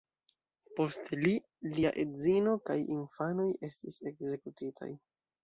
[0.77, 1.33] Poste li,
[1.73, 4.91] lia edzino kaj infanoj estis ekzekutitaj.